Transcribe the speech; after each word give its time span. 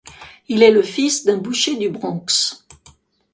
Il 0.47 0.63
est 0.63 0.71
le 0.71 0.81
fils 0.81 1.25
d'un 1.25 1.37
boucher 1.37 1.75
du 1.75 1.87
Bronx. 1.91 2.65